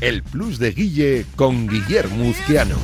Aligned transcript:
El 0.00 0.22
plus 0.22 0.58
de 0.58 0.72
Guille 0.72 1.26
con 1.36 1.66
Guillermo 1.66 2.28
Uzquiano. 2.30 2.76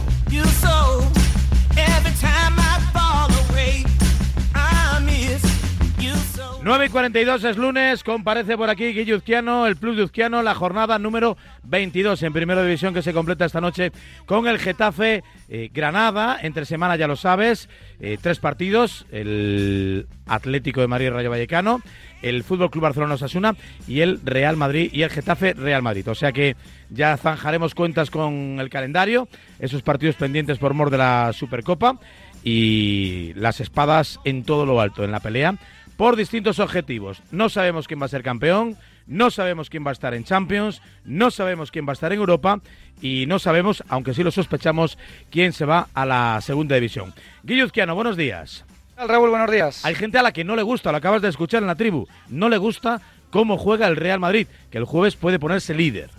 9 6.67 6.87
y 6.87 6.89
42 6.89 7.45
es 7.45 7.57
lunes, 7.59 8.03
comparece 8.03 8.57
por 8.57 8.69
aquí 8.69 8.87
Guille 8.87 9.15
Uzquiano, 9.15 9.69
el 9.69 9.77
Plus 9.77 9.97
de 9.97 10.03
Uzquiano, 10.03 10.43
la 10.43 10.57
jornada 10.57 10.99
número 10.99 11.37
22 11.63 12.21
en 12.25 12.33
Primera 12.33 12.65
División 12.65 12.93
que 12.93 13.03
se 13.03 13.13
completa 13.13 13.45
esta 13.45 13.61
noche 13.61 13.93
con 14.27 14.49
el 14.49 14.59
Getafe 14.59 15.23
eh, 15.49 15.71
Granada, 15.73 16.39
entre 16.43 16.65
semana 16.65 16.97
ya 16.97 17.07
lo 17.07 17.15
sabes, 17.15 17.69
eh, 18.01 18.19
tres 18.21 18.41
partidos, 18.41 19.07
el 19.13 20.09
Atlético 20.27 20.81
de 20.81 20.89
Madrid 20.89 21.11
Rayo 21.11 21.31
Vallecano, 21.31 21.83
el 22.21 22.43
Fútbol 22.43 22.73
Club 22.73 22.83
Barcelona 22.83 23.15
Osasuna 23.15 23.55
y 23.87 24.01
el 24.01 24.21
Real 24.25 24.57
Madrid 24.57 24.91
y 24.93 25.03
el 25.03 25.11
Getafe 25.11 25.53
Real 25.53 25.83
Madrid. 25.83 26.09
O 26.09 26.17
sea 26.17 26.33
que 26.33 26.57
ya 26.91 27.17
zanjaremos 27.17 27.77
cuentas 27.77 28.11
con 28.11 28.59
el 28.59 28.71
calendario, 28.71 29.29
esos 29.61 29.83
partidos 29.83 30.17
pendientes 30.17 30.59
por 30.59 30.75
mor 30.75 30.91
de 30.91 30.99
la 30.99 31.33
Supercopa 31.33 32.01
y 32.43 33.35
las 33.35 33.61
espadas 33.61 34.19
en 34.25 34.43
todo 34.43 34.67
lo 34.67 34.81
alto 34.81 35.05
en 35.05 35.13
la 35.13 35.21
pelea 35.21 35.55
por 35.97 36.17
distintos 36.17 36.59
objetivos. 36.59 37.23
No 37.31 37.49
sabemos 37.49 37.87
quién 37.89 38.01
va 38.01 38.07
a 38.07 38.11
ser 38.11 38.23
campeón, 38.23 38.77
no 39.07 39.31
sabemos 39.31 39.71
quién 39.71 39.85
va 39.85 39.91
a 39.91 39.93
estar 39.93 40.15
en 40.15 40.25
Champions, 40.25 40.83
no 41.05 41.31
sabemos 41.31 41.71
quién 41.71 41.87
va 41.87 41.93
a 41.93 41.95
estar 41.95 42.13
en 42.13 42.19
Europa 42.19 42.61
y 43.01 43.27
no 43.27 43.39
sabemos, 43.39 43.83
aunque 43.89 44.15
sí 44.15 44.23
lo 44.23 44.31
sospechamos, 44.31 44.99
quién 45.31 45.53
se 45.53 45.65
va 45.65 45.89
a 45.95 46.05
la 46.05 46.41
segunda 46.41 46.75
división. 46.75 47.15
Guilluzquiano, 47.43 47.95
buenos 47.95 48.17
días. 48.17 48.65
Raúl, 48.97 49.31
buenos 49.31 49.51
días. 49.51 49.85
Hay 49.85 49.95
gente 49.95 50.19
a 50.19 50.23
la 50.23 50.33
que 50.33 50.45
no 50.45 50.57
le 50.57 50.63
gusta, 50.63 50.91
lo 50.91 50.99
acabas 50.99 51.23
de 51.23 51.29
escuchar 51.29 51.63
en 51.63 51.67
la 51.67 51.75
tribu, 51.75 52.07
no 52.29 52.49
le 52.49 52.57
gusta 52.57 53.01
cómo 53.31 53.59
juega 53.59 53.87
el 53.87 53.97
Real 53.97 54.21
Madrid, 54.21 54.47
que 54.71 54.79
el 54.79 54.85
jueves 54.85 55.17
puede 55.17 55.39
ponerse 55.39 55.75
líder. 55.75 56.11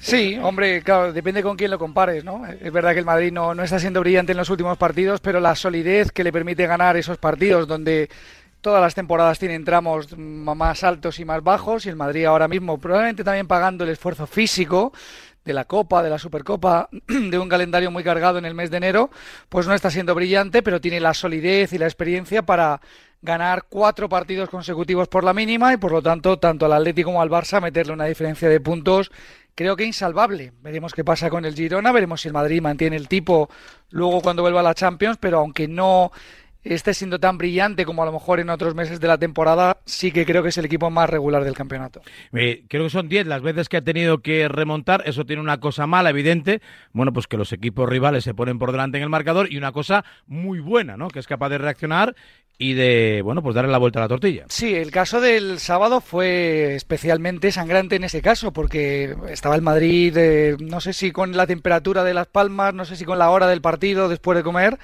Sí, 0.00 0.38
hombre, 0.40 0.82
claro, 0.82 1.12
depende 1.12 1.42
con 1.42 1.56
quién 1.56 1.72
lo 1.72 1.78
compares, 1.78 2.24
¿no? 2.24 2.46
Es 2.46 2.72
verdad 2.72 2.92
que 2.92 3.00
el 3.00 3.04
Madrid 3.04 3.32
no, 3.32 3.54
no 3.54 3.64
está 3.64 3.80
siendo 3.80 4.00
brillante 4.00 4.32
en 4.32 4.38
los 4.38 4.48
últimos 4.48 4.78
partidos, 4.78 5.20
pero 5.20 5.40
la 5.40 5.56
solidez 5.56 6.12
que 6.12 6.22
le 6.22 6.32
permite 6.32 6.66
ganar 6.66 6.96
esos 6.96 7.18
partidos 7.18 7.66
donde 7.66 8.08
Todas 8.60 8.82
las 8.82 8.94
temporadas 8.94 9.38
tienen 9.38 9.64
tramos 9.64 10.16
más 10.18 10.82
altos 10.82 11.20
y 11.20 11.24
más 11.24 11.42
bajos 11.44 11.86
y 11.86 11.90
el 11.90 11.96
Madrid 11.96 12.24
ahora 12.24 12.48
mismo 12.48 12.78
probablemente 12.78 13.22
también 13.22 13.46
pagando 13.46 13.84
el 13.84 13.90
esfuerzo 13.90 14.26
físico 14.26 14.92
de 15.44 15.54
la 15.54 15.64
Copa, 15.64 16.02
de 16.02 16.10
la 16.10 16.18
Supercopa, 16.18 16.88
de 17.08 17.38
un 17.38 17.48
calendario 17.48 17.90
muy 17.90 18.02
cargado 18.02 18.38
en 18.38 18.44
el 18.44 18.54
mes 18.54 18.70
de 18.70 18.78
enero, 18.78 19.10
pues 19.48 19.66
no 19.66 19.74
está 19.74 19.90
siendo 19.90 20.14
brillante, 20.14 20.62
pero 20.62 20.80
tiene 20.80 21.00
la 21.00 21.14
solidez 21.14 21.72
y 21.72 21.78
la 21.78 21.86
experiencia 21.86 22.42
para 22.42 22.80
ganar 23.22 23.64
cuatro 23.68 24.08
partidos 24.08 24.50
consecutivos 24.50 25.08
por 25.08 25.24
la 25.24 25.32
mínima 25.32 25.72
y 25.72 25.76
por 25.76 25.92
lo 25.92 26.02
tanto 26.02 26.38
tanto 26.38 26.66
al 26.66 26.72
Atlético 26.72 27.10
como 27.10 27.22
al 27.22 27.30
Barça 27.30 27.60
meterle 27.60 27.92
una 27.92 28.04
diferencia 28.04 28.48
de 28.48 28.60
puntos 28.60 29.10
creo 29.58 29.74
que 29.74 29.84
insalvable. 29.84 30.52
Veremos 30.62 30.92
qué 30.92 31.02
pasa 31.02 31.30
con 31.30 31.44
el 31.44 31.54
Girona, 31.54 31.90
veremos 31.90 32.20
si 32.20 32.28
el 32.28 32.34
Madrid 32.34 32.62
mantiene 32.62 32.94
el 32.94 33.08
tipo 33.08 33.50
luego 33.90 34.20
cuando 34.20 34.42
vuelva 34.42 34.60
a 34.60 34.62
la 34.62 34.74
Champions, 34.74 35.18
pero 35.20 35.40
aunque 35.40 35.66
no 35.66 36.12
esté 36.64 36.94
siendo 36.94 37.18
tan 37.18 37.38
brillante 37.38 37.84
como 37.84 38.02
a 38.02 38.06
lo 38.06 38.12
mejor 38.12 38.40
en 38.40 38.50
otros 38.50 38.74
meses 38.74 39.00
de 39.00 39.08
la 39.08 39.18
temporada, 39.18 39.78
sí 39.84 40.12
que 40.12 40.26
creo 40.26 40.42
que 40.42 40.50
es 40.50 40.58
el 40.58 40.64
equipo 40.64 40.90
más 40.90 41.08
regular 41.08 41.44
del 41.44 41.54
campeonato. 41.54 42.02
creo 42.30 42.84
que 42.84 42.90
son 42.90 43.08
10 43.08 43.26
las 43.26 43.42
veces 43.42 43.68
que 43.68 43.78
ha 43.78 43.82
tenido 43.82 44.18
que 44.18 44.48
remontar. 44.48 45.02
Eso 45.06 45.24
tiene 45.24 45.42
una 45.42 45.60
cosa 45.60 45.86
mala, 45.86 46.10
evidente. 46.10 46.60
Bueno, 46.92 47.12
pues 47.12 47.26
que 47.26 47.36
los 47.36 47.52
equipos 47.52 47.88
rivales 47.88 48.24
se 48.24 48.34
ponen 48.34 48.58
por 48.58 48.72
delante 48.72 48.98
en 48.98 49.04
el 49.04 49.10
marcador 49.10 49.52
y 49.52 49.56
una 49.56 49.72
cosa 49.72 50.04
muy 50.26 50.60
buena, 50.60 50.96
¿no? 50.96 51.08
Que 51.08 51.20
es 51.20 51.26
capaz 51.26 51.48
de 51.48 51.58
reaccionar 51.58 52.14
y 52.60 52.74
de, 52.74 53.22
bueno, 53.22 53.40
pues 53.40 53.54
darle 53.54 53.70
la 53.70 53.78
vuelta 53.78 54.00
a 54.00 54.02
la 54.02 54.08
tortilla. 54.08 54.44
Sí, 54.48 54.74
el 54.74 54.90
caso 54.90 55.20
del 55.20 55.60
sábado 55.60 56.00
fue 56.00 56.74
especialmente 56.74 57.52
sangrante 57.52 57.94
en 57.94 58.02
ese 58.02 58.20
caso, 58.20 58.52
porque 58.52 59.14
estaba 59.28 59.54
el 59.54 59.62
Madrid, 59.62 60.16
eh, 60.16 60.56
no 60.58 60.80
sé 60.80 60.92
si 60.92 61.12
con 61.12 61.36
la 61.36 61.46
temperatura 61.46 62.02
de 62.02 62.14
las 62.14 62.26
palmas, 62.26 62.74
no 62.74 62.84
sé 62.84 62.96
si 62.96 63.04
con 63.04 63.18
la 63.18 63.30
hora 63.30 63.46
del 63.46 63.60
partido 63.60 64.08
después 64.08 64.36
de 64.36 64.42
comer, 64.42 64.78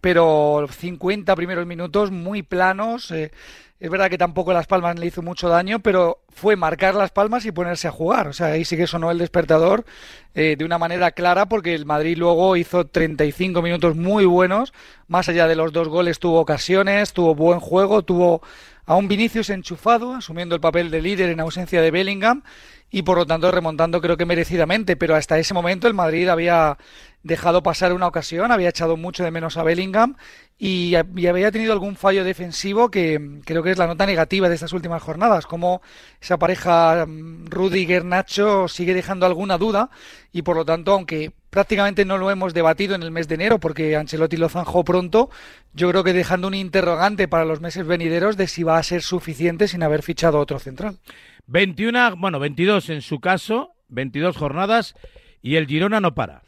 pero 0.00 0.66
50 0.70 1.34
primeros 1.36 1.66
minutos 1.66 2.10
muy 2.10 2.42
planos. 2.42 3.10
Eh, 3.10 3.30
es 3.80 3.88
verdad 3.88 4.10
que 4.10 4.18
tampoco 4.18 4.52
Las 4.52 4.66
Palmas 4.66 4.98
le 4.98 5.06
hizo 5.06 5.22
mucho 5.22 5.48
daño, 5.48 5.80
pero 5.80 6.20
fue 6.28 6.54
marcar 6.54 6.94
Las 6.94 7.12
Palmas 7.12 7.46
y 7.46 7.52
ponerse 7.52 7.88
a 7.88 7.90
jugar. 7.90 8.28
O 8.28 8.34
sea, 8.34 8.48
ahí 8.48 8.66
sí 8.66 8.76
que 8.76 8.86
sonó 8.86 9.10
el 9.10 9.16
despertador 9.16 9.86
eh, 10.34 10.54
de 10.58 10.64
una 10.66 10.76
manera 10.76 11.12
clara 11.12 11.46
porque 11.46 11.74
el 11.74 11.86
Madrid 11.86 12.18
luego 12.18 12.56
hizo 12.56 12.86
35 12.86 13.62
minutos 13.62 13.96
muy 13.96 14.26
buenos. 14.26 14.74
Más 15.08 15.30
allá 15.30 15.48
de 15.48 15.56
los 15.56 15.72
dos 15.72 15.88
goles 15.88 16.18
tuvo 16.18 16.40
ocasiones, 16.40 17.14
tuvo 17.14 17.34
buen 17.34 17.58
juego, 17.58 18.02
tuvo 18.02 18.42
a 18.84 18.96
un 18.96 19.08
Vinicius 19.08 19.48
enchufado, 19.48 20.14
asumiendo 20.14 20.54
el 20.54 20.60
papel 20.60 20.90
de 20.90 21.00
líder 21.00 21.30
en 21.30 21.40
ausencia 21.40 21.80
de 21.80 21.90
Bellingham 21.90 22.42
y 22.90 23.02
por 23.02 23.16
lo 23.16 23.26
tanto 23.26 23.50
remontando 23.50 24.00
creo 24.00 24.16
que 24.16 24.26
merecidamente, 24.26 24.96
pero 24.96 25.14
hasta 25.14 25.38
ese 25.38 25.54
momento 25.54 25.86
el 25.86 25.94
Madrid 25.94 26.28
había 26.28 26.76
dejado 27.22 27.62
pasar 27.62 27.92
una 27.92 28.08
ocasión, 28.08 28.50
había 28.50 28.68
echado 28.68 28.96
mucho 28.96 29.22
de 29.22 29.30
menos 29.30 29.56
a 29.56 29.62
Bellingham 29.62 30.16
y, 30.62 30.94
había 30.94 31.50
tenido 31.50 31.72
algún 31.72 31.96
fallo 31.96 32.22
defensivo 32.22 32.90
que 32.90 33.40
creo 33.46 33.62
que 33.62 33.70
es 33.70 33.78
la 33.78 33.86
nota 33.86 34.04
negativa 34.04 34.46
de 34.46 34.56
estas 34.56 34.74
últimas 34.74 35.02
jornadas, 35.02 35.46
como 35.46 35.80
esa 36.20 36.38
pareja 36.38 37.06
mm, 37.06 37.46
Rudiger-Nacho 37.46 38.68
sigue 38.68 38.92
dejando 38.92 39.24
alguna 39.24 39.56
duda 39.56 39.88
y 40.32 40.42
por 40.42 40.56
lo 40.56 40.66
tanto, 40.66 40.92
aunque 40.92 41.32
prácticamente 41.48 42.04
no 42.04 42.18
lo 42.18 42.30
hemos 42.30 42.52
debatido 42.52 42.94
en 42.94 43.02
el 43.02 43.10
mes 43.10 43.26
de 43.26 43.36
enero 43.36 43.58
porque 43.58 43.96
Ancelotti 43.96 44.36
lo 44.36 44.50
zanjó 44.50 44.84
pronto, 44.84 45.30
yo 45.72 45.88
creo 45.88 46.04
que 46.04 46.12
dejando 46.12 46.48
un 46.48 46.54
interrogante 46.54 47.26
para 47.26 47.46
los 47.46 47.62
meses 47.62 47.86
venideros 47.86 48.36
de 48.36 48.46
si 48.46 48.62
va 48.62 48.76
a 48.76 48.82
ser 48.82 49.00
suficiente 49.00 49.66
sin 49.66 49.82
haber 49.82 50.02
fichado 50.02 50.38
otro 50.38 50.58
central. 50.58 50.98
21, 51.46 52.16
bueno, 52.16 52.38
22 52.38 52.90
en 52.90 53.00
su 53.00 53.18
caso, 53.18 53.72
22 53.88 54.36
jornadas 54.36 54.94
y 55.40 55.56
el 55.56 55.66
Girona 55.66 56.00
no 56.00 56.14
para. 56.14 56.42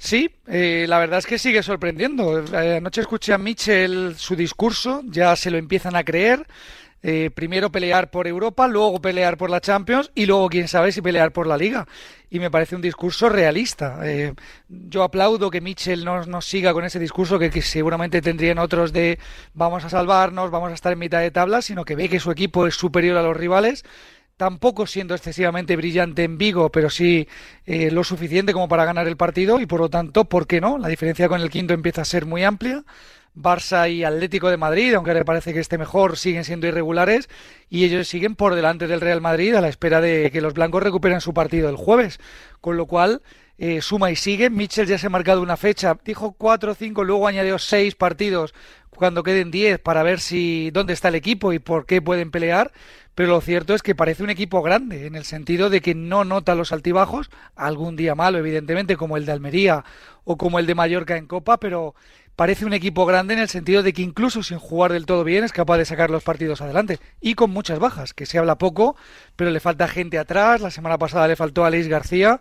Sí, 0.00 0.30
eh, 0.46 0.86
la 0.88 0.98
verdad 0.98 1.18
es 1.18 1.26
que 1.26 1.38
sigue 1.38 1.62
sorprendiendo. 1.62 2.40
Eh, 2.40 2.78
anoche 2.78 3.02
escuché 3.02 3.34
a 3.34 3.38
Mitchell 3.38 4.14
su 4.16 4.34
discurso, 4.34 5.02
ya 5.04 5.36
se 5.36 5.50
lo 5.50 5.58
empiezan 5.58 5.94
a 5.94 6.04
creer. 6.04 6.46
Eh, 7.02 7.30
primero 7.34 7.70
pelear 7.70 8.10
por 8.10 8.26
Europa, 8.26 8.66
luego 8.66 9.02
pelear 9.02 9.36
por 9.36 9.50
la 9.50 9.60
Champions 9.60 10.10
y 10.14 10.24
luego, 10.24 10.48
quién 10.48 10.68
sabe, 10.68 10.90
si 10.92 11.02
pelear 11.02 11.32
por 11.32 11.46
la 11.46 11.58
Liga. 11.58 11.86
Y 12.30 12.38
me 12.38 12.50
parece 12.50 12.76
un 12.76 12.82
discurso 12.82 13.28
realista. 13.28 14.00
yo 14.68 15.02
aplaudo 15.02 15.50
que 15.50 15.60
Mitchell 15.60 16.02
no 16.02 16.24
nos 16.24 16.46
siga 16.46 16.72
con 16.72 16.86
ese 16.86 16.98
discurso 16.98 17.38
que, 17.38 17.50
que, 17.50 17.60
seguramente 17.60 18.22
tendrían 18.22 18.58
otros 18.58 18.94
de 18.94 19.18
vamos 19.52 19.84
a 19.84 19.90
salvarnos, 19.90 20.50
vamos 20.50 20.70
a 20.70 20.74
estar 20.74 20.94
en 20.94 20.98
mitad 20.98 21.20
de 21.20 21.30
tabla, 21.30 21.60
sino 21.60 21.84
que 21.84 21.94
ve 21.94 22.08
que 22.08 22.20
su 22.20 22.30
equipo 22.30 22.66
es 22.66 22.74
superior 22.74 23.18
a 23.18 23.22
los 23.22 23.36
rivales 23.36 23.84
tampoco 24.40 24.86
siendo 24.86 25.14
excesivamente 25.14 25.76
brillante 25.76 26.24
en 26.24 26.38
Vigo, 26.38 26.72
pero 26.72 26.88
sí 26.88 27.28
eh, 27.66 27.90
lo 27.90 28.04
suficiente 28.04 28.54
como 28.54 28.68
para 28.68 28.86
ganar 28.86 29.06
el 29.06 29.18
partido 29.18 29.60
y 29.60 29.66
por 29.66 29.80
lo 29.80 29.90
tanto, 29.90 30.24
¿por 30.24 30.46
qué 30.46 30.62
no? 30.62 30.78
La 30.78 30.88
diferencia 30.88 31.28
con 31.28 31.42
el 31.42 31.50
quinto 31.50 31.74
empieza 31.74 32.00
a 32.00 32.06
ser 32.06 32.24
muy 32.24 32.42
amplia. 32.42 32.82
Barça 33.36 33.92
y 33.92 34.02
Atlético 34.02 34.48
de 34.48 34.56
Madrid, 34.56 34.94
aunque 34.94 35.12
le 35.12 35.26
parece 35.26 35.52
que 35.52 35.60
esté 35.60 35.76
mejor, 35.76 36.16
siguen 36.16 36.44
siendo 36.44 36.66
irregulares 36.66 37.28
y 37.68 37.84
ellos 37.84 38.08
siguen 38.08 38.34
por 38.34 38.54
delante 38.54 38.86
del 38.86 39.02
Real 39.02 39.20
Madrid 39.20 39.54
a 39.56 39.60
la 39.60 39.68
espera 39.68 40.00
de 40.00 40.30
que 40.32 40.40
los 40.40 40.54
blancos 40.54 40.82
recuperen 40.82 41.20
su 41.20 41.34
partido 41.34 41.68
el 41.68 41.76
jueves. 41.76 42.18
Con 42.62 42.78
lo 42.78 42.86
cual, 42.86 43.20
eh, 43.58 43.82
suma 43.82 44.10
y 44.10 44.16
sigue. 44.16 44.48
Mitchell 44.48 44.86
ya 44.86 44.96
se 44.96 45.08
ha 45.08 45.10
marcado 45.10 45.42
una 45.42 45.58
fecha, 45.58 45.98
dijo 46.02 46.32
cuatro 46.32 46.72
o 46.72 46.74
cinco, 46.74 47.04
luego 47.04 47.28
añadió 47.28 47.58
seis 47.58 47.94
partidos 47.94 48.54
cuando 49.00 49.22
queden 49.22 49.50
diez 49.50 49.78
para 49.78 50.02
ver 50.02 50.20
si 50.20 50.70
dónde 50.72 50.92
está 50.92 51.08
el 51.08 51.14
equipo 51.14 51.52
y 51.52 51.58
por 51.58 51.86
qué 51.86 52.02
pueden 52.02 52.30
pelear 52.30 52.72
pero 53.14 53.30
lo 53.30 53.40
cierto 53.40 53.74
es 53.74 53.82
que 53.82 53.94
parece 53.94 54.22
un 54.22 54.30
equipo 54.30 54.62
grande, 54.62 55.06
en 55.06 55.14
el 55.14 55.24
sentido 55.24 55.70
de 55.70 55.80
que 55.80 55.94
no 55.94 56.24
nota 56.24 56.54
los 56.54 56.72
altibajos, 56.72 57.30
algún 57.56 57.96
día 57.96 58.14
malo, 58.14 58.38
evidentemente, 58.38 58.96
como 58.96 59.16
el 59.16 59.26
de 59.26 59.32
Almería 59.32 59.84
o 60.24 60.36
como 60.36 60.58
el 60.58 60.66
de 60.66 60.74
Mallorca 60.74 61.16
en 61.16 61.26
Copa, 61.26 61.58
pero 61.58 61.94
parece 62.36 62.64
un 62.64 62.72
equipo 62.72 63.04
grande 63.04 63.34
en 63.34 63.40
el 63.40 63.50
sentido 63.50 63.82
de 63.82 63.92
que 63.92 64.00
incluso 64.00 64.42
sin 64.42 64.58
jugar 64.58 64.92
del 64.92 65.04
todo 65.04 65.24
bien 65.24 65.44
es 65.44 65.52
capaz 65.52 65.76
de 65.76 65.84
sacar 65.84 66.10
los 66.10 66.22
partidos 66.22 66.62
adelante. 66.62 66.98
Y 67.20 67.34
con 67.34 67.50
muchas 67.50 67.78
bajas, 67.78 68.14
que 68.14 68.24
se 68.24 68.38
habla 68.38 68.56
poco, 68.56 68.96
pero 69.36 69.50
le 69.50 69.60
falta 69.60 69.88
gente 69.88 70.18
atrás, 70.18 70.62
la 70.62 70.70
semana 70.70 70.96
pasada 70.96 71.28
le 71.28 71.36
faltó 71.36 71.64
a 71.64 71.66
Alex 71.66 71.88
García 71.88 72.40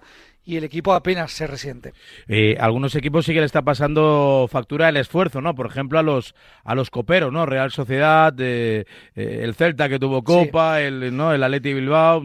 y 0.50 0.58
el 0.58 0.64
equipo 0.64 0.94
apenas 0.94 1.32
se 1.32 1.46
resiente. 1.46 1.94
Eh, 2.28 2.58
algunos 2.60 2.96
equipos 2.96 3.26
sí 3.26 3.34
que 3.34 3.40
le 3.40 3.46
está 3.46 3.62
pasando 3.62 4.48
factura 4.50 4.90
el 4.90 4.98
esfuerzo, 4.98 5.42
¿no? 5.42 5.54
Por 5.54 5.68
ejemplo, 5.68 6.00
a 6.00 6.04
los 6.04 6.34
a 6.64 6.74
los 6.74 6.90
coperos, 6.90 7.32
¿no? 7.32 7.46
Real 7.46 7.72
Sociedad, 7.72 8.34
eh, 8.40 8.86
el 9.16 9.54
Celta 9.54 9.88
que 9.88 10.00
tuvo 10.00 10.24
Copa, 10.24 10.82
el, 10.82 11.16
¿no? 11.16 11.34
el 11.34 11.44
Atleti 11.44 11.74
Bilbao, 11.74 12.24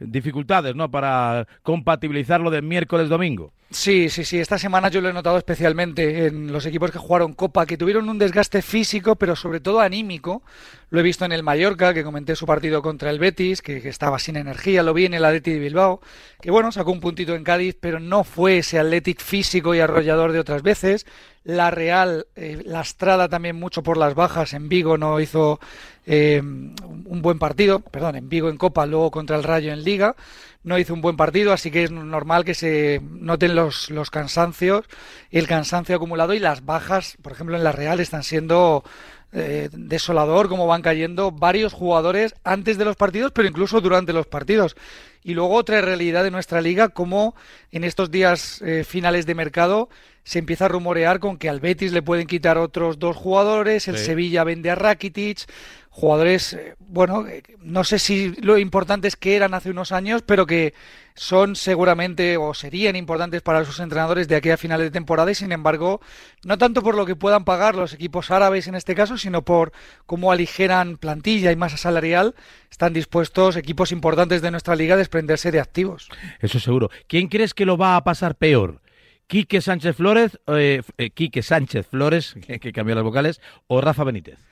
dificultades, 0.00 0.74
¿no? 0.74 0.90
Para 0.90 1.46
compatibilizarlo 1.62 2.50
de 2.50 2.62
miércoles 2.62 3.10
domingo. 3.10 3.52
Sí, 3.72 4.10
sí, 4.10 4.24
sí. 4.24 4.38
Esta 4.38 4.58
semana 4.58 4.88
yo 4.88 5.00
lo 5.00 5.08
he 5.08 5.12
notado 5.12 5.38
especialmente 5.38 6.26
en 6.26 6.52
los 6.52 6.66
equipos 6.66 6.90
que 6.90 6.98
jugaron 6.98 7.32
Copa, 7.32 7.64
que 7.64 7.78
tuvieron 7.78 8.08
un 8.08 8.18
desgaste 8.18 8.60
físico, 8.60 9.16
pero 9.16 9.34
sobre 9.34 9.60
todo 9.60 9.80
anímico. 9.80 10.42
Lo 10.90 11.00
he 11.00 11.02
visto 11.02 11.24
en 11.24 11.32
el 11.32 11.42
Mallorca, 11.42 11.94
que 11.94 12.04
comenté 12.04 12.36
su 12.36 12.44
partido 12.44 12.82
contra 12.82 13.08
el 13.08 13.18
Betis, 13.18 13.62
que, 13.62 13.88
estaba 13.88 14.18
sin 14.18 14.36
energía. 14.36 14.82
Lo 14.82 14.92
vi 14.92 15.06
en 15.06 15.14
el 15.14 15.24
Athletic 15.24 15.54
de 15.54 15.60
Bilbao, 15.60 16.00
que 16.40 16.50
bueno, 16.50 16.70
sacó 16.70 16.92
un 16.92 17.00
puntito 17.00 17.34
en 17.34 17.44
Cádiz, 17.44 17.76
pero 17.80 17.98
no 17.98 18.24
fue 18.24 18.58
ese 18.58 18.78
Athletic 18.78 19.20
físico 19.20 19.74
y 19.74 19.80
arrollador 19.80 20.32
de 20.32 20.40
otras 20.40 20.62
veces. 20.62 21.06
La 21.44 21.70
Real, 21.70 22.26
eh, 22.36 22.62
lastrada 22.64 23.28
también 23.28 23.56
mucho 23.56 23.82
por 23.82 23.96
las 23.96 24.14
bajas, 24.14 24.52
en 24.52 24.68
Vigo 24.68 24.96
no 24.96 25.18
hizo 25.18 25.58
eh, 26.06 26.40
un 26.40 27.22
buen 27.22 27.38
partido, 27.38 27.80
perdón, 27.80 28.16
en 28.16 28.28
Vigo 28.28 28.48
en 28.48 28.56
Copa, 28.56 28.86
luego 28.86 29.10
contra 29.10 29.36
el 29.36 29.42
Rayo 29.42 29.72
en 29.72 29.82
Liga, 29.82 30.14
no 30.62 30.78
hizo 30.78 30.94
un 30.94 31.00
buen 31.00 31.16
partido, 31.16 31.52
así 31.52 31.70
que 31.70 31.84
es 31.84 31.90
normal 31.90 32.44
que 32.44 32.54
se 32.54 33.00
noten 33.02 33.56
los, 33.56 33.90
los 33.90 34.10
cansancios, 34.10 34.84
el 35.30 35.48
cansancio 35.48 35.96
acumulado 35.96 36.34
y 36.34 36.38
las 36.38 36.64
bajas, 36.64 37.16
por 37.22 37.32
ejemplo, 37.32 37.56
en 37.56 37.64
la 37.64 37.72
Real 37.72 37.98
están 37.98 38.22
siendo 38.22 38.84
eh, 39.32 39.68
desolador 39.72 40.48
cómo 40.48 40.66
van 40.66 40.82
cayendo 40.82 41.32
varios 41.32 41.72
jugadores 41.72 42.34
antes 42.44 42.78
de 42.78 42.84
los 42.84 42.96
partidos, 42.96 43.32
pero 43.32 43.48
incluso 43.48 43.80
durante 43.80 44.12
los 44.12 44.26
partidos. 44.26 44.76
Y 45.24 45.34
luego 45.34 45.54
otra 45.54 45.80
realidad 45.80 46.24
de 46.24 46.30
nuestra 46.30 46.60
liga, 46.60 46.88
como 46.88 47.34
en 47.70 47.84
estos 47.84 48.10
días 48.10 48.60
eh, 48.62 48.84
finales 48.84 49.24
de 49.24 49.34
mercado 49.34 49.88
se 50.24 50.38
empieza 50.38 50.66
a 50.66 50.68
rumorear 50.68 51.18
con 51.18 51.36
que 51.36 51.48
al 51.48 51.60
Betis 51.60 51.92
le 51.92 52.02
pueden 52.02 52.26
quitar 52.26 52.58
otros 52.58 52.98
dos 52.98 53.16
jugadores, 53.16 53.88
el 53.88 53.98
Sevilla 53.98 54.44
vende 54.44 54.70
a 54.70 54.76
Rakitic, 54.76 55.46
jugadores, 55.94 56.54
eh, 56.54 56.74
bueno, 56.78 57.28
eh, 57.28 57.42
no 57.60 57.84
sé 57.84 57.98
si 57.98 58.34
lo 58.40 58.56
importantes 58.56 59.14
que 59.14 59.36
eran 59.36 59.52
hace 59.52 59.70
unos 59.70 59.92
años, 59.92 60.22
pero 60.22 60.46
que 60.46 60.72
son 61.14 61.54
seguramente 61.54 62.38
o 62.38 62.54
serían 62.54 62.96
importantes 62.96 63.42
para 63.42 63.62
sus 63.66 63.78
entrenadores 63.78 64.26
de 64.26 64.36
aquí 64.36 64.48
a 64.48 64.56
finales 64.56 64.86
de 64.86 64.90
temporada 64.90 65.30
y 65.30 65.34
sin 65.34 65.52
embargo, 65.52 66.00
no 66.44 66.56
tanto 66.56 66.82
por 66.82 66.94
lo 66.94 67.04
que 67.04 67.14
puedan 67.14 67.44
pagar 67.44 67.74
los 67.74 67.92
equipos 67.92 68.30
árabes 68.30 68.68
en 68.68 68.74
este 68.74 68.94
caso, 68.94 69.18
sino 69.18 69.42
por 69.42 69.72
cómo 70.06 70.32
aligeran 70.32 70.96
plantilla 70.96 71.52
y 71.52 71.56
masa 71.56 71.76
salarial, 71.76 72.34
están 72.70 72.94
dispuestos 72.94 73.56
equipos 73.56 73.92
importantes 73.92 74.40
de 74.40 74.50
nuestra 74.50 74.74
liga 74.74 74.94
a 74.94 74.98
desprenderse 74.98 75.52
de 75.52 75.60
activos. 75.60 76.08
Eso 76.40 76.58
seguro. 76.58 76.90
¿Quién 77.06 77.28
crees 77.28 77.52
que 77.52 77.66
lo 77.66 77.76
va 77.76 77.96
a 77.96 78.04
pasar 78.04 78.36
peor? 78.36 78.80
Quique 79.26 79.60
Sánchez 79.60 79.96
Flores, 79.96 80.38
eh, 80.46 80.80
eh 80.96 81.10
Quique 81.10 81.42
Sánchez 81.42 81.86
Flores, 81.86 82.34
que, 82.46 82.58
que 82.58 82.72
cambió 82.72 82.94
las 82.94 83.04
vocales, 83.04 83.42
o 83.66 83.82
Rafa 83.82 84.04
Benítez. 84.04 84.51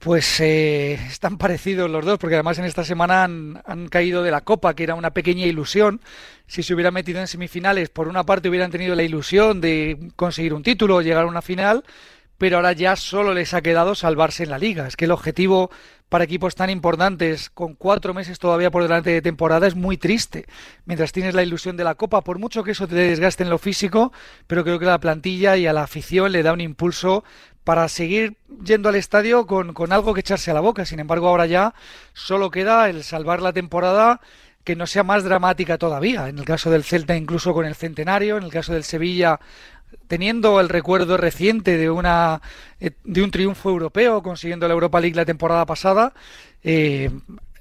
Pues 0.00 0.40
eh, 0.40 0.94
están 0.94 1.36
parecidos 1.36 1.90
los 1.90 2.02
dos, 2.06 2.18
porque 2.18 2.34
además 2.34 2.58
en 2.58 2.64
esta 2.64 2.84
semana 2.84 3.24
han, 3.24 3.88
caído 3.90 4.22
de 4.22 4.30
la 4.30 4.40
Copa, 4.40 4.72
que 4.72 4.84
era 4.84 4.94
una 4.94 5.10
pequeña 5.10 5.44
ilusión. 5.44 6.00
Si 6.46 6.62
se 6.62 6.72
hubieran 6.72 6.94
metido 6.94 7.20
en 7.20 7.26
semifinales, 7.26 7.90
por 7.90 8.08
una 8.08 8.24
parte 8.24 8.48
hubieran 8.48 8.70
tenido 8.70 8.94
la 8.94 9.02
ilusión 9.02 9.60
de 9.60 10.10
conseguir 10.16 10.54
un 10.54 10.62
título 10.62 11.02
llegar 11.02 11.24
a 11.24 11.26
una 11.26 11.42
final, 11.42 11.84
pero 12.40 12.56
ahora 12.56 12.72
ya 12.72 12.96
solo 12.96 13.34
les 13.34 13.52
ha 13.52 13.60
quedado 13.60 13.94
salvarse 13.94 14.44
en 14.44 14.48
la 14.48 14.56
liga. 14.56 14.86
Es 14.86 14.96
que 14.96 15.04
el 15.04 15.10
objetivo 15.10 15.70
para 16.08 16.24
equipos 16.24 16.54
tan 16.54 16.70
importantes, 16.70 17.50
con 17.50 17.74
cuatro 17.74 18.14
meses 18.14 18.38
todavía 18.38 18.70
por 18.70 18.82
delante 18.82 19.10
de 19.10 19.20
temporada, 19.20 19.66
es 19.66 19.74
muy 19.74 19.98
triste. 19.98 20.46
Mientras 20.86 21.12
tienes 21.12 21.34
la 21.34 21.42
ilusión 21.42 21.76
de 21.76 21.84
la 21.84 21.96
Copa, 21.96 22.22
por 22.22 22.38
mucho 22.38 22.64
que 22.64 22.70
eso 22.70 22.88
te 22.88 22.94
desgaste 22.94 23.42
en 23.42 23.50
lo 23.50 23.58
físico, 23.58 24.10
pero 24.46 24.64
creo 24.64 24.78
que 24.78 24.86
la 24.86 24.98
plantilla 24.98 25.58
y 25.58 25.66
a 25.66 25.74
la 25.74 25.82
afición 25.82 26.32
le 26.32 26.42
da 26.42 26.54
un 26.54 26.62
impulso 26.62 27.24
para 27.62 27.86
seguir 27.88 28.38
yendo 28.64 28.88
al 28.88 28.94
estadio 28.94 29.46
con, 29.46 29.74
con 29.74 29.92
algo 29.92 30.14
que 30.14 30.20
echarse 30.20 30.50
a 30.50 30.54
la 30.54 30.60
boca. 30.60 30.86
Sin 30.86 30.98
embargo, 30.98 31.28
ahora 31.28 31.44
ya 31.44 31.74
solo 32.14 32.50
queda 32.50 32.88
el 32.88 33.04
salvar 33.04 33.42
la 33.42 33.52
temporada 33.52 34.22
que 34.64 34.76
no 34.76 34.86
sea 34.86 35.02
más 35.02 35.24
dramática 35.24 35.76
todavía. 35.76 36.28
En 36.28 36.38
el 36.38 36.46
caso 36.46 36.70
del 36.70 36.84
Celta, 36.84 37.16
incluso 37.16 37.52
con 37.52 37.66
el 37.66 37.74
centenario, 37.74 38.38
en 38.38 38.44
el 38.44 38.50
caso 38.50 38.72
del 38.72 38.84
Sevilla, 38.84 39.40
teniendo 40.06 40.60
el 40.60 40.68
recuerdo 40.68 41.16
reciente 41.16 41.76
de 41.76 41.90
una 41.90 42.42
eh, 42.80 42.92
de 43.04 43.22
un 43.22 43.30
triunfo 43.30 43.70
europeo 43.70 44.22
consiguiendo 44.22 44.66
la 44.66 44.74
Europa 44.74 45.00
League 45.00 45.16
la 45.16 45.24
temporada 45.24 45.66
pasada 45.66 46.12
eh, 46.62 47.10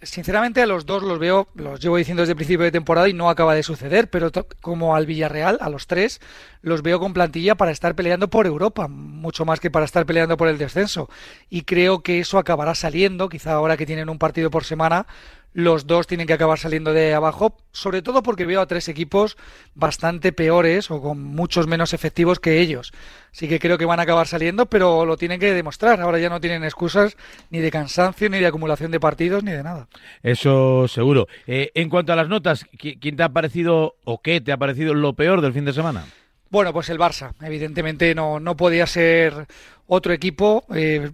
sinceramente 0.02 0.62
a 0.62 0.66
los 0.66 0.86
dos 0.86 1.04
los 1.04 1.20
veo 1.20 1.48
los 1.56 1.80
llevo 1.80 1.98
diciendo 1.98 2.22
desde 2.22 2.32
el 2.32 2.38
principio 2.38 2.64
de 2.64 2.72
temporada 2.72 3.10
y 3.10 3.14
no 3.14 3.30
acaba 3.30 3.54
de 3.54 3.64
suceder 3.64 4.10
pero 4.10 4.32
como 4.62 4.96
al 4.96 5.06
Villarreal 5.06 5.58
a 5.62 5.70
los 5.70 5.88
tres 5.88 6.22
los 6.62 6.82
veo 6.82 7.00
con 7.00 7.14
plantilla 7.14 7.56
para 7.56 7.72
estar 7.72 7.96
peleando 7.96 8.30
por 8.30 8.46
Europa 8.46 8.88
mucho 8.88 9.46
más 9.46 9.60
que 9.60 9.72
para 9.72 9.86
estar 9.86 10.06
peleando 10.06 10.38
por 10.38 10.48
el 10.48 10.58
descenso. 10.58 11.10
Y 11.50 11.64
creo 11.64 12.02
que 12.02 12.20
eso 12.20 12.38
acabará 12.38 12.76
saliendo 12.76 13.30
quizá 13.30 13.54
ahora 13.54 13.78
que 13.78 13.86
tienen 13.86 14.10
un 14.10 14.20
partido 14.20 14.50
por 14.50 14.64
semana 14.64 15.06
los 15.54 15.88
dos 15.88 16.08
tienen 16.08 16.28
que 16.28 16.34
acabar 16.34 16.60
saliendo 16.60 16.94
de 16.94 17.14
abajo, 17.14 17.58
sobre 17.72 18.02
todo 18.02 18.24
porque 18.24 18.46
veo 18.46 18.62
a 18.62 18.68
tres 18.68 18.88
equipos 18.88 19.38
bastante 19.76 20.32
peores 20.32 20.92
o 20.92 21.02
con 21.02 21.24
muchos 21.24 21.68
menos 21.68 21.94
efectivos 21.94 22.40
que 22.40 22.60
ellos. 22.60 22.92
Así 23.32 23.48
que 23.48 23.60
creo 23.60 23.78
que 23.78 23.86
van 23.86 24.00
a 24.00 24.04
acabar 24.04 24.28
saliendo, 24.28 24.68
pero 24.68 25.06
lo 25.06 25.18
tienen 25.18 25.40
que 25.40 25.54
demostrar. 25.54 26.02
Ahora 26.02 26.20
ya 26.20 26.30
no 26.30 26.40
tienen 26.40 26.64
excusas 26.64 27.16
ni 27.50 27.60
de 27.60 27.72
cansancio, 27.72 28.30
ni 28.30 28.40
de 28.40 28.48
acumulación 28.48 28.92
de 28.92 29.00
partidos, 29.00 29.44
ni 29.44 29.52
de 29.52 29.64
nada. 29.64 29.88
Eso 30.24 30.88
seguro. 30.88 31.28
Eh, 31.48 31.72
en 31.76 31.90
cuanto 31.90 32.14
a 32.14 32.16
las 32.16 32.30
notas, 32.30 32.66
¿quién 32.78 33.16
te 33.16 33.24
ha 33.24 33.30
parecido 33.30 33.96
o 34.04 34.22
qué 34.22 34.42
te 34.42 34.52
ha 34.52 34.58
parecido 34.58 34.94
lo 34.94 35.14
peor 35.14 35.42
del 35.42 35.54
fin 35.54 35.66
de 35.66 35.74
semana? 35.74 36.06
Bueno, 36.50 36.74
pues 36.74 36.90
el 36.90 36.98
Barça. 36.98 37.34
Evidentemente 37.42 38.16
no, 38.16 38.40
no 38.40 38.58
podía 38.58 38.88
ser 38.88 39.48
otro 39.90 40.14
equipo. 40.14 40.64
Eh, 40.74 41.10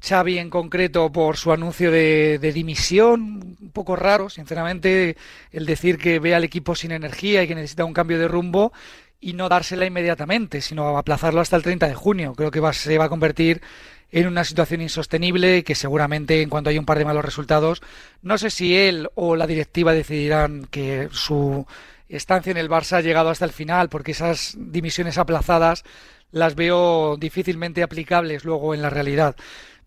Xavi 0.00 0.38
en 0.38 0.50
concreto 0.50 1.10
por 1.10 1.36
su 1.36 1.52
anuncio 1.52 1.90
de, 1.90 2.38
dimisión, 2.52 3.56
un 3.60 3.70
poco 3.72 3.96
raro, 3.96 4.28
sinceramente, 4.28 5.16
el 5.52 5.66
decir 5.66 5.98
que 5.98 6.18
ve 6.18 6.34
al 6.34 6.44
equipo 6.44 6.74
sin 6.74 6.90
energía 6.90 7.42
y 7.42 7.48
que 7.48 7.54
necesita 7.54 7.84
un 7.84 7.94
cambio 7.94 8.18
de 8.18 8.28
rumbo 8.28 8.72
y 9.20 9.32
no 9.32 9.48
dársela 9.48 9.86
inmediatamente, 9.86 10.60
sino 10.60 10.98
aplazarlo 10.98 11.40
hasta 11.40 11.56
el 11.56 11.62
30 11.62 11.88
de 11.88 11.94
junio. 11.94 12.34
Creo 12.34 12.50
que 12.50 12.60
se 12.72 12.98
va 12.98 13.04
a 13.04 13.08
convertir 13.08 13.62
en 14.10 14.26
una 14.26 14.44
situación 14.44 14.80
insostenible 14.80 15.62
que 15.62 15.74
seguramente 15.74 16.42
en 16.42 16.48
cuanto 16.48 16.70
haya 16.70 16.80
un 16.80 16.86
par 16.86 16.98
de 16.98 17.04
malos 17.04 17.24
resultados, 17.24 17.82
no 18.22 18.38
sé 18.38 18.50
si 18.50 18.76
él 18.76 19.08
o 19.14 19.36
la 19.36 19.46
directiva 19.46 19.92
decidirán 19.92 20.66
que 20.70 21.08
su 21.12 21.66
estancia 22.08 22.50
en 22.50 22.56
el 22.56 22.70
Barça 22.70 22.98
ha 22.98 23.00
llegado 23.00 23.30
hasta 23.30 23.44
el 23.44 23.52
final, 23.52 23.88
porque 23.88 24.12
esas 24.12 24.54
dimisiones 24.58 25.18
aplazadas 25.18 25.84
las 26.30 26.54
veo 26.54 27.16
difícilmente 27.16 27.82
aplicables 27.82 28.44
luego 28.44 28.74
en 28.74 28.82
la 28.82 28.90
realidad 28.90 29.36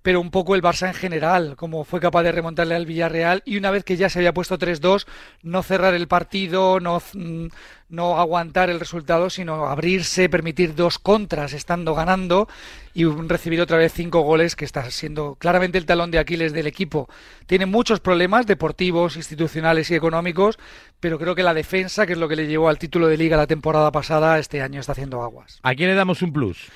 pero 0.02 0.20
un 0.20 0.32
poco 0.32 0.56
el 0.56 0.62
Barça 0.62 0.88
en 0.88 0.94
general, 0.94 1.56
como 1.56 1.84
fue 1.84 2.00
capaz 2.00 2.24
de 2.24 2.32
remontarle 2.32 2.76
al 2.76 2.86
Villarreal 2.86 3.44
y 3.46 3.58
una 3.58 3.72
vez 3.72 3.84
que 3.84 3.98
ya 3.98 4.10
se 4.10 4.20
había 4.20 4.34
puesto 4.34 4.58
3-2, 4.58 5.06
no 5.44 5.64
cerrar 5.64 5.94
el 5.94 6.08
partido, 6.08 6.80
no, 6.80 7.02
mm, 7.14 7.48
no 7.90 8.18
aguantar 8.20 8.70
el 8.70 8.80
resultado, 8.80 9.30
sino 9.30 9.68
abrirse, 9.68 10.30
permitir 10.30 10.76
dos 10.76 10.98
contras 10.98 11.54
estando 11.54 11.94
ganando 11.94 12.48
y 12.94 13.06
recibir 13.06 13.62
otra 13.62 13.78
vez 13.78 13.94
cinco 13.94 14.22
goles, 14.22 14.56
que 14.56 14.66
está 14.66 14.90
siendo 14.90 15.36
claramente 15.36 15.78
el 15.78 15.86
talón 15.86 16.10
de 16.10 16.20
Aquiles 16.20 16.54
del 16.54 16.68
equipo. 16.68 17.10
Tiene 17.46 17.66
muchos 17.66 18.00
problemas 18.00 18.48
deportivos, 18.48 19.18
institucionales 19.18 19.92
y 19.92 19.96
económicos, 19.96 20.58
pero 21.00 21.20
creo 21.20 21.36
que 21.36 21.44
la 21.44 21.54
defensa, 21.54 22.06
que 22.06 22.14
es 22.14 22.20
lo 22.20 22.28
que 22.28 22.36
le 22.36 22.48
llevó 22.48 22.70
al 22.70 22.80
título 22.80 23.08
de 23.08 23.18
liga 23.18 23.38
la 23.38 23.48
temporada 23.48 23.92
pasada, 23.92 24.40
este 24.40 24.62
año 24.62 24.80
está 24.80 24.94
haciendo 24.94 25.22
aguas. 25.22 25.60
¿A 25.62 25.76
quién 25.76 25.90
le 25.90 25.96
damos 25.96 26.22
un 26.22 26.34
plus? 26.34 26.70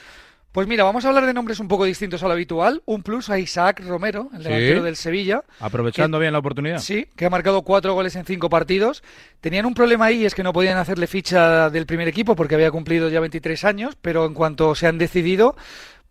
Pues 0.56 0.70
mira, 0.70 0.86
vamos 0.86 1.04
a 1.04 1.10
hablar 1.10 1.26
de 1.26 1.34
nombres 1.34 1.60
un 1.60 1.68
poco 1.68 1.84
distintos 1.84 2.24
a 2.24 2.28
lo 2.28 2.32
habitual. 2.32 2.82
Un 2.86 3.04
plus 3.04 3.30
a 3.30 3.38
Isaac 3.38 3.84
Romero, 3.86 4.30
el 4.34 4.42
delantero 4.42 4.84
del 4.84 4.96
Sevilla. 4.96 5.44
Aprovechando 5.60 6.18
bien 6.18 6.32
la 6.32 6.40
oportunidad. 6.40 6.80
Sí, 6.80 7.10
que 7.18 7.26
ha 7.26 7.30
marcado 7.30 7.64
cuatro 7.64 7.94
goles 7.94 8.16
en 8.16 8.24
cinco 8.24 8.50
partidos. 8.50 9.04
Tenían 9.42 9.66
un 9.66 9.74
problema 9.74 10.06
ahí, 10.06 10.24
es 10.24 10.34
que 10.34 10.44
no 10.44 10.54
podían 10.54 10.78
hacerle 10.78 11.08
ficha 11.08 11.70
del 11.70 11.86
primer 11.86 12.08
equipo 12.08 12.38
porque 12.38 12.56
había 12.56 12.72
cumplido 12.72 13.10
ya 13.10 13.20
23 13.20 13.66
años, 13.66 13.98
pero 14.02 14.26
en 14.26 14.34
cuanto 14.34 14.76
se 14.76 14.88
han 14.88 14.98
decidido, 14.98 15.58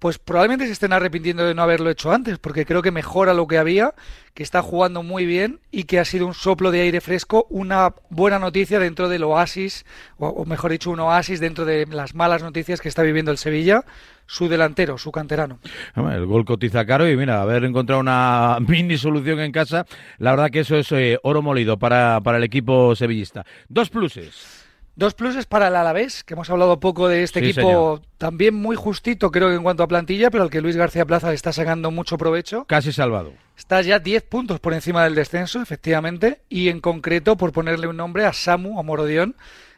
pues 0.05 0.19
probablemente 0.19 0.67
se 0.67 0.73
estén 0.73 0.93
arrepintiendo 0.93 1.47
de 1.47 1.55
no 1.55 1.63
haberlo 1.63 1.89
hecho 1.89 2.13
antes, 2.13 2.39
porque 2.39 2.67
creo 2.67 2.83
que 2.83 2.91
mejora 2.91 3.33
lo 3.33 3.47
que 3.47 3.57
había, 3.57 3.95
que 4.35 4.43
está 4.43 4.61
jugando 4.61 5.03
muy 5.03 5.25
bien 5.25 5.61
y 5.71 5.85
que 5.85 5.99
ha 5.99 6.05
sido 6.05 6.27
un 6.27 6.35
soplo 6.35 6.71
de 6.71 6.83
aire 6.83 7.01
fresco, 7.01 7.47
una 7.49 7.95
buena 8.11 8.39
noticia 8.39 8.79
dentro 8.79 9.09
del 9.09 9.23
oasis, 9.23 9.87
o, 10.19 10.45
mejor 10.45 10.73
dicho, 10.73 10.91
un 10.91 11.01
oasis 11.01 11.41
dentro 11.41 11.65
de 11.65 11.87
las 11.87 12.15
malas 12.15 12.43
noticias 12.43 12.83
que 12.83 12.89
está 12.91 13.01
viviendo 13.01 13.31
el 13.31 13.39
Sevilla, 13.39 13.87
su 14.27 14.47
delantero, 14.47 14.99
su 14.99 15.11
canterano. 15.11 15.59
El 15.97 16.27
gol 16.27 16.45
cotiza 16.45 16.85
caro 16.85 17.09
y 17.09 17.17
mira, 17.17 17.41
haber 17.41 17.65
encontrado 17.65 18.03
una 18.03 18.59
mini 18.69 18.99
solución 18.99 19.41
en 19.41 19.53
casa, 19.53 19.87
la 20.19 20.33
verdad 20.33 20.51
que 20.51 20.61
eso 20.61 20.77
es 20.77 20.93
eh, 20.93 21.19
oro 21.23 21.41
molido 21.41 21.79
para, 21.79 22.21
para 22.21 22.37
el 22.37 22.45
equipo 22.45 22.95
sevillista. 22.95 23.47
Dos 23.71 23.89
pluses. 23.89 24.64
Dos 24.97 25.15
pluses 25.15 25.47
para 25.47 25.67
el 25.69 25.75
Alavés, 25.75 26.23
que 26.23 26.35
hemos 26.35 26.49
hablado 26.51 26.79
poco 26.79 27.09
de 27.09 27.25
este 27.25 27.41
equipo 27.41 28.01
también 28.17 28.55
muy 28.55 28.77
justito, 28.77 29.33
creo 29.33 29.49
que 29.49 29.57
en 29.57 29.65
cuanto 29.65 29.83
a 29.83 29.89
plantilla, 29.89 30.31
pero 30.31 30.45
al 30.45 30.51
que 30.51 30.61
Luis 30.61 30.77
García 30.77 31.05
Plaza 31.05 31.33
está 31.33 31.53
sacando 31.53 31.91
mucho 31.91 32.17
provecho. 32.17 32.65
Casi 32.67 32.93
salvado. 32.93 33.33
Está 33.57 33.83
ya 33.83 33.99
10 33.99 34.23
puntos 34.23 34.61
por 34.61 34.73
encima 34.73 35.03
del 35.03 35.17
descenso, 35.17 35.61
efectivamente, 35.61 36.43
y 36.49 36.69
en 36.69 36.81
concreto, 36.81 37.37
por 37.37 37.51
ponerle 37.53 37.89
un 37.89 37.97
nombre, 37.97 38.25
a 38.25 38.33
Samu, 38.33 38.79
a 38.79 38.85
Morodión, 38.85 39.35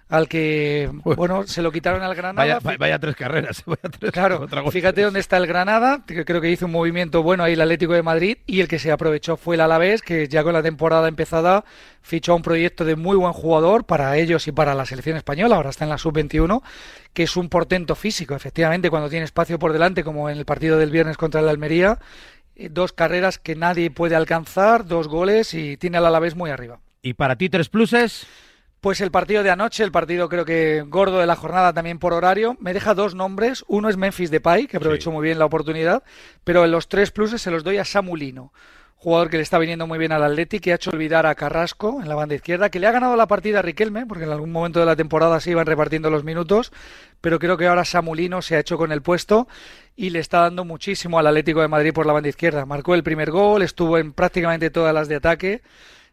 al 0.09 0.29
que, 0.29 0.89
bueno, 1.03 1.47
se 1.47 1.63
lo 1.63 1.73
quitaron 1.73 2.03
al 2.03 2.15
Granada. 2.15 2.61
Vaya, 2.79 2.99
tres 2.99 3.17
carreras. 3.17 3.65
claro, 4.13 4.47
fíjate 4.71 5.03
dónde 5.03 5.19
está 5.19 5.37
el 5.37 5.47
Granada, 5.47 6.05
que 6.07 6.25
creo 6.25 6.41
que 6.41 6.51
hizo 6.51 6.67
un 6.67 6.73
movimiento 6.73 7.23
bueno 7.23 7.43
ahí 7.43 7.55
el 7.55 7.61
Atlético 7.61 7.93
de 7.93 8.03
Madrid, 8.03 8.39
y 8.47 8.61
el 8.61 8.69
que 8.69 8.79
se 8.79 8.93
aprovechó 8.93 9.37
fue 9.37 9.57
el 9.57 9.63
Alavés, 9.63 10.03
que 10.03 10.29
ya 10.29 10.45
con 10.45 10.53
la 10.53 10.63
temporada 10.63 11.09
empezada 11.09 11.65
fichó 12.03 12.37
un 12.37 12.43
proyecto 12.43 12.85
de 12.85 12.95
muy 12.95 13.17
buen 13.17 13.33
jugador 13.33 13.85
para 13.85 14.17
ellos 14.17 14.47
y 14.47 14.53
para 14.53 14.75
la 14.75 14.87
selección 14.87 15.17
española, 15.17 15.57
ahora 15.57 15.71
está 15.71 15.85
en 15.85 15.91
la 15.91 15.99
sub-21, 15.99 16.63
que 17.13 17.25
es 17.25 17.37
un 17.37 17.49
portento 17.49 17.97
físico, 17.97 18.37
efectivamente, 18.37 18.91
cuando 18.91 19.11
tiene 19.11 19.25
espacio 19.25 19.59
por 19.59 19.73
delante, 19.73 20.05
como 20.05 20.31
en 20.31 20.39
el 20.39 20.45
partido 20.45 20.79
del 20.79 20.91
viernes 20.91 21.17
contra 21.17 21.41
el 21.41 21.49
Almería, 21.49 21.99
eh, 22.55 22.69
dos 22.71 22.93
carreras 22.93 23.39
que 23.39 23.57
nadie 23.57 23.91
puede 23.91 24.15
alcanzar, 24.15 24.87
dos 24.87 25.09
goles 25.09 25.53
y 25.53 25.77
tiene 25.77 25.99
al 25.99 26.07
Alavés 26.07 26.37
muy 26.37 26.51
arriba. 26.51 26.79
¿Y 27.03 27.15
para 27.15 27.37
ti 27.37 27.49
tres 27.49 27.69
pluses? 27.69 28.27
Pues 28.87 29.01
el 29.01 29.11
partido 29.11 29.43
de 29.43 29.51
anoche, 29.51 29.83
el 29.83 29.91
partido 29.91 30.29
creo 30.29 30.45
que 30.45 30.85
gordo 30.87 31.19
de 31.19 31.27
la 31.27 31.35
jornada 31.35 31.73
también 31.73 31.99
por 31.99 32.13
horario, 32.13 32.57
me 32.61 32.73
deja 32.73 32.95
dos 32.95 33.17
nombres. 33.17 33.65
Uno 33.67 33.89
es 33.89 33.97
Memphis 33.97 34.31
Depay, 34.31 34.69
que 34.69 34.77
aprovechó 34.77 35.11
muy 35.11 35.25
bien 35.25 35.41
la 35.41 35.45
oportunidad, 35.45 36.05
pero 36.45 36.65
en 36.65 36.71
los 36.71 36.87
tres 36.87 37.11
pluses 37.11 37.43
se 37.43 37.51
los 37.51 37.65
doy 37.65 37.79
a 37.79 37.85
Samulino, 37.85 38.53
jugador 38.95 39.29
que 39.29 39.39
le 39.39 39.43
está 39.43 39.59
viniendo 39.59 39.89
muy 39.89 39.99
bien 39.99 40.13
al 40.13 40.23
Atleti, 40.23 40.61
que 40.61 40.71
ha 40.71 40.77
hecho 40.77 40.91
olvidar 40.91 41.27
a 41.27 41.35
Carrasco 41.35 42.01
en 42.01 42.09
la 42.09 42.15
banda 42.15 42.37
izquierda, 42.37 42.71
que 42.71 42.79
le 42.79 42.87
ha 42.87 42.93
ganado 42.93 43.17
la 43.17 43.27
partida 43.27 43.59
a 43.59 43.63
Riquelme, 43.63 44.07
porque 44.07 44.23
en 44.23 44.31
algún 44.31 44.53
momento 44.53 44.79
de 44.79 44.87
la 44.87 44.95
temporada 44.95 45.41
se 45.41 45.51
iban 45.51 45.67
repartiendo 45.67 46.09
los 46.09 46.23
minutos, 46.23 46.73
pero 47.21 47.41
creo 47.41 47.57
que 47.57 47.67
ahora 47.67 47.85
Samulino 47.85 48.41
se 48.41 48.55
ha 48.55 48.61
hecho 48.61 48.79
con 48.79 48.93
el 48.93 49.03
puesto 49.03 49.49
y 49.97 50.11
le 50.11 50.21
está 50.21 50.43
dando 50.43 50.65
muchísimo 50.65 51.19
al 51.19 51.27
Atlético 51.27 51.61
de 51.61 51.67
Madrid 51.67 51.93
por 51.93 52.07
la 52.07 52.13
banda 52.13 52.29
izquierda. 52.29 52.65
Marcó 52.67 52.95
el 52.95 53.03
primer 53.03 53.33
gol, 53.33 53.63
estuvo 53.63 53.99
en 53.99 54.13
prácticamente 54.13 54.71
todas 54.71 54.95
las 54.95 55.09
de 55.09 55.17
ataque 55.17 55.63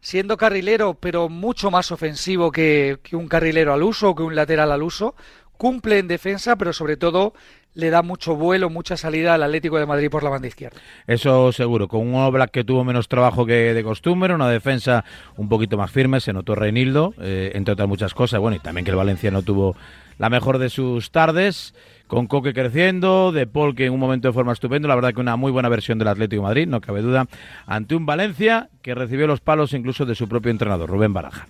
siendo 0.04 0.36
carrilero, 0.36 0.98
pero 1.00 1.30
mucho 1.30 1.70
más 1.70 1.90
ofensivo 1.90 2.52
que, 2.52 2.98
un 3.12 3.26
carrilero 3.26 3.72
al 3.72 3.82
uso 3.82 4.10
o 4.10 4.14
que 4.14 4.22
un 4.22 4.34
lateral 4.34 4.70
al 4.70 4.82
uso. 4.82 5.14
Cumple 5.56 5.98
en 5.98 6.08
defensa, 6.08 6.56
pero 6.56 6.74
sobre 6.74 6.98
todo 6.98 7.32
le 7.74 7.90
da 7.90 8.02
mucho 8.02 8.36
vuelo, 8.36 8.70
mucha 8.70 8.96
salida 8.96 9.34
al 9.34 9.42
Atlético 9.42 9.78
de 9.78 9.86
Madrid 9.86 10.10
por 10.10 10.22
la 10.22 10.30
banda 10.30 10.48
izquierda. 10.48 10.78
Eso 11.06 11.52
seguro, 11.52 11.88
con 11.88 12.00
un 12.06 12.14
Oblak 12.14 12.50
que 12.50 12.64
tuvo 12.64 12.84
menos 12.84 13.08
trabajo 13.08 13.44
que 13.44 13.74
de 13.74 13.84
costumbre, 13.84 14.34
una 14.34 14.48
defensa 14.48 15.04
un 15.36 15.48
poquito 15.48 15.76
más 15.76 15.90
firme, 15.90 16.20
se 16.20 16.32
notó 16.32 16.54
Reinildo, 16.54 17.14
eh, 17.20 17.52
entre 17.54 17.72
otras 17.72 17.88
muchas 17.88 18.14
cosas, 18.14 18.40
bueno, 18.40 18.56
y 18.56 18.60
también 18.60 18.84
que 18.84 18.90
el 18.90 18.96
Valencia 18.96 19.30
no 19.30 19.42
tuvo 19.42 19.76
la 20.18 20.30
mejor 20.30 20.58
de 20.58 20.70
sus 20.70 21.10
tardes 21.10 21.74
con 22.06 22.26
Coque 22.26 22.52
creciendo, 22.52 23.32
De 23.32 23.46
Paul 23.46 23.74
que 23.74 23.86
en 23.86 23.92
un 23.92 23.98
momento 23.98 24.28
de 24.28 24.34
forma 24.34 24.52
estupendo, 24.52 24.86
la 24.86 24.94
verdad 24.94 25.12
que 25.12 25.20
una 25.20 25.36
muy 25.36 25.50
buena 25.50 25.68
versión 25.68 25.98
del 25.98 26.08
Atlético 26.08 26.42
de 26.42 26.48
Madrid, 26.48 26.68
no 26.68 26.80
cabe 26.80 27.02
duda, 27.02 27.26
ante 27.66 27.94
un 27.94 28.06
Valencia 28.06 28.68
que 28.82 28.94
recibió 28.94 29.26
los 29.26 29.40
palos 29.40 29.72
incluso 29.72 30.04
de 30.04 30.14
su 30.14 30.28
propio 30.28 30.50
entrenador, 30.50 30.88
Rubén 30.88 31.12
Baraja. 31.12 31.46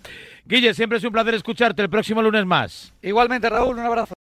Guille, 0.47 0.75
siempre 0.75 0.99
es 0.99 1.04
un 1.04 1.12
placer 1.12 1.35
escucharte 1.35 1.83
el 1.83 1.88
próximo 1.88 2.21
lunes 2.23 2.45
más. 2.45 2.93
Igualmente, 3.02 3.49
Raúl, 3.49 3.78
un 3.78 3.85
abrazo. 3.85 4.12